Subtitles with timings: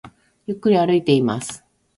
[0.47, 1.63] ゆっくり歩いています